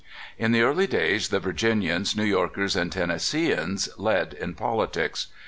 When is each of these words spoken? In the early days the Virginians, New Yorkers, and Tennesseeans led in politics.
In 0.39 0.51
the 0.51 0.63
early 0.63 0.87
days 0.87 1.29
the 1.29 1.39
Virginians, 1.39 2.15
New 2.17 2.23
Yorkers, 2.23 2.75
and 2.75 2.91
Tennesseeans 2.91 3.87
led 3.99 4.33
in 4.33 4.55
politics. 4.55 5.27